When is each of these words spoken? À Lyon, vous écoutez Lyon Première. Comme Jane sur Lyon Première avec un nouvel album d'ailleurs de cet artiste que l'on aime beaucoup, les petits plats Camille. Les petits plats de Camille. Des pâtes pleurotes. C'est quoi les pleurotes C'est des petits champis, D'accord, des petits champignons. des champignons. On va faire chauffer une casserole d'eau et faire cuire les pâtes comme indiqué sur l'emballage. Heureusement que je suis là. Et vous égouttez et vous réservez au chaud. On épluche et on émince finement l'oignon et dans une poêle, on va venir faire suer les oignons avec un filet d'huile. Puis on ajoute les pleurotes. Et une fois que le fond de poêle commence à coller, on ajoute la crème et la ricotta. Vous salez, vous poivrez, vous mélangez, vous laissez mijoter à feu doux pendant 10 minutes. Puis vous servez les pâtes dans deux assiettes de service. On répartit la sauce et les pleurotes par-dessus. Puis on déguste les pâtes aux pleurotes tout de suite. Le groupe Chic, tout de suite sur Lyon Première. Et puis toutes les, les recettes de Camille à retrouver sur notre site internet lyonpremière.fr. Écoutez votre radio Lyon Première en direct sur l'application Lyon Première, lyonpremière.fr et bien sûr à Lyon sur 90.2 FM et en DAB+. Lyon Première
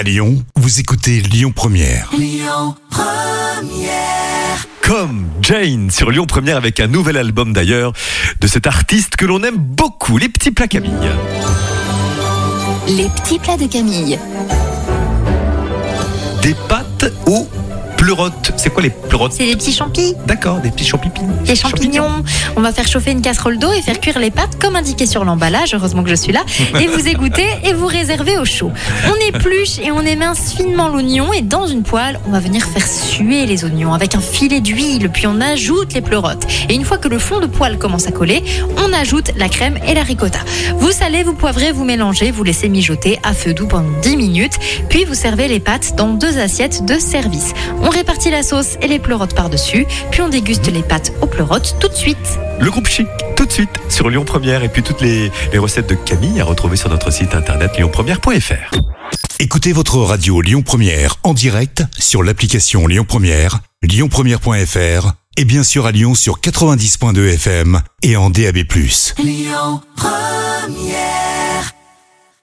À 0.00 0.02
Lyon, 0.02 0.42
vous 0.56 0.80
écoutez 0.80 1.20
Lyon 1.20 1.52
Première. 1.54 2.10
Comme 4.80 5.26
Jane 5.42 5.90
sur 5.90 6.10
Lyon 6.10 6.24
Première 6.24 6.56
avec 6.56 6.80
un 6.80 6.86
nouvel 6.86 7.18
album 7.18 7.52
d'ailleurs 7.52 7.92
de 8.40 8.46
cet 8.46 8.66
artiste 8.66 9.16
que 9.16 9.26
l'on 9.26 9.42
aime 9.42 9.58
beaucoup, 9.58 10.16
les 10.16 10.30
petits 10.30 10.52
plats 10.52 10.68
Camille. 10.68 10.90
Les 12.88 13.10
petits 13.10 13.38
plats 13.38 13.58
de 13.58 13.66
Camille. 13.66 14.18
Des 16.40 16.54
pâtes 16.66 16.79
pleurotes. 18.10 18.52
C'est 18.56 18.70
quoi 18.70 18.82
les 18.82 18.88
pleurotes 18.88 19.32
C'est 19.34 19.44
des 19.44 19.56
petits 19.56 19.74
champis, 19.74 20.14
D'accord, 20.26 20.56
des 20.60 20.70
petits 20.70 20.86
champignons. 20.86 21.28
des 21.44 21.54
champignons. 21.54 22.24
On 22.56 22.62
va 22.62 22.72
faire 22.72 22.88
chauffer 22.88 23.10
une 23.10 23.20
casserole 23.20 23.58
d'eau 23.58 23.70
et 23.72 23.82
faire 23.82 24.00
cuire 24.00 24.18
les 24.18 24.30
pâtes 24.30 24.58
comme 24.58 24.74
indiqué 24.74 25.04
sur 25.04 25.22
l'emballage. 25.22 25.74
Heureusement 25.74 26.02
que 26.02 26.08
je 26.08 26.14
suis 26.14 26.32
là. 26.32 26.40
Et 26.80 26.86
vous 26.86 27.06
égouttez 27.14 27.46
et 27.62 27.74
vous 27.74 27.86
réservez 27.86 28.38
au 28.38 28.46
chaud. 28.46 28.70
On 29.06 29.28
épluche 29.28 29.78
et 29.80 29.90
on 29.92 30.00
émince 30.00 30.54
finement 30.54 30.88
l'oignon 30.88 31.30
et 31.34 31.42
dans 31.42 31.66
une 31.66 31.82
poêle, 31.82 32.18
on 32.26 32.30
va 32.30 32.40
venir 32.40 32.64
faire 32.64 32.86
suer 32.86 33.44
les 33.44 33.64
oignons 33.64 33.92
avec 33.92 34.14
un 34.14 34.20
filet 34.20 34.60
d'huile. 34.60 35.10
Puis 35.10 35.26
on 35.26 35.38
ajoute 35.38 35.92
les 35.92 36.00
pleurotes. 36.00 36.46
Et 36.70 36.74
une 36.74 36.86
fois 36.86 36.96
que 36.96 37.08
le 37.08 37.18
fond 37.18 37.38
de 37.40 37.46
poêle 37.46 37.76
commence 37.76 38.06
à 38.06 38.12
coller, 38.12 38.42
on 38.78 38.94
ajoute 38.94 39.30
la 39.36 39.50
crème 39.50 39.78
et 39.86 39.92
la 39.92 40.02
ricotta. 40.04 40.38
Vous 40.78 40.90
salez, 40.90 41.22
vous 41.22 41.34
poivrez, 41.34 41.70
vous 41.70 41.84
mélangez, 41.84 42.30
vous 42.30 42.44
laissez 42.44 42.70
mijoter 42.70 43.18
à 43.22 43.34
feu 43.34 43.52
doux 43.52 43.66
pendant 43.66 43.90
10 44.00 44.16
minutes. 44.16 44.54
Puis 44.88 45.04
vous 45.04 45.14
servez 45.14 45.48
les 45.48 45.60
pâtes 45.60 45.96
dans 45.96 46.08
deux 46.08 46.38
assiettes 46.38 46.86
de 46.86 46.98
service. 46.98 47.52
On 47.90 47.92
répartit 47.92 48.30
la 48.30 48.44
sauce 48.44 48.76
et 48.82 48.86
les 48.86 49.00
pleurotes 49.00 49.34
par-dessus. 49.34 49.84
Puis 50.12 50.22
on 50.22 50.28
déguste 50.28 50.68
les 50.68 50.84
pâtes 50.84 51.12
aux 51.22 51.26
pleurotes 51.26 51.74
tout 51.80 51.88
de 51.88 51.94
suite. 51.94 52.38
Le 52.60 52.70
groupe 52.70 52.86
Chic, 52.86 53.08
tout 53.34 53.44
de 53.44 53.50
suite 53.50 53.80
sur 53.88 54.08
Lyon 54.08 54.24
Première. 54.24 54.62
Et 54.62 54.68
puis 54.68 54.84
toutes 54.84 55.00
les, 55.00 55.32
les 55.52 55.58
recettes 55.58 55.88
de 55.88 55.96
Camille 55.96 56.40
à 56.40 56.44
retrouver 56.44 56.76
sur 56.76 56.88
notre 56.88 57.10
site 57.10 57.34
internet 57.34 57.76
lyonpremière.fr. 57.76 58.76
Écoutez 59.40 59.72
votre 59.72 59.96
radio 59.98 60.40
Lyon 60.40 60.62
Première 60.62 61.16
en 61.24 61.34
direct 61.34 61.82
sur 61.98 62.22
l'application 62.22 62.86
Lyon 62.86 63.04
Première, 63.08 63.58
lyonpremière.fr 63.82 65.12
et 65.36 65.44
bien 65.44 65.64
sûr 65.64 65.84
à 65.86 65.90
Lyon 65.90 66.14
sur 66.14 66.38
90.2 66.38 67.34
FM 67.34 67.80
et 68.04 68.16
en 68.16 68.30
DAB+. 68.30 68.58
Lyon 69.18 69.80
Première 69.96 71.39